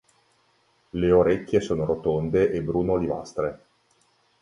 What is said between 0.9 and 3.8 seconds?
Le orecchie sono rotonde e bruno-olivastre.